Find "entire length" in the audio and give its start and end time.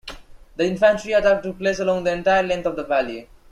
2.11-2.65